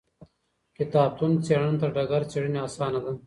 [0.77, 3.11] کتابتون څېړنه تر ډګر څېړنې اسانه ده.